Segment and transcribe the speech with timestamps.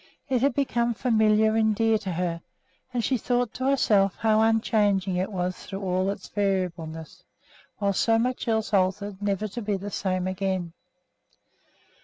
[0.29, 2.41] It had become familiar and dear to her,
[2.91, 7.23] and she thought to herself how unchanging it was through all its variableness,
[7.77, 10.73] while so much else altered never to be the same again.